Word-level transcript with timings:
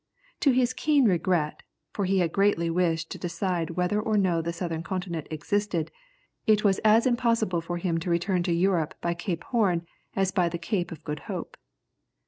To 0.39 0.49
his 0.51 0.73
keen 0.73 1.05
regret, 1.05 1.61
for 1.93 2.05
he 2.05 2.17
had 2.17 2.31
greatly 2.31 2.71
wished 2.71 3.11
to 3.11 3.19
decide 3.19 3.77
whether 3.77 4.01
or 4.01 4.17
no 4.17 4.41
the 4.41 4.51
southern 4.51 4.81
continent 4.81 5.27
existed, 5.29 5.91
it 6.47 6.63
was 6.63 6.79
as 6.79 7.05
impossible 7.05 7.61
for 7.61 7.77
him 7.77 7.99
to 7.99 8.09
return 8.09 8.41
to 8.49 8.51
Europe 8.51 8.95
by 8.99 9.13
Cape 9.13 9.43
Horn 9.43 9.85
as 10.15 10.31
by 10.31 10.49
the 10.49 10.57
Cape 10.57 10.91
of 10.91 11.03
Good 11.03 11.19
Hope. 11.29 11.55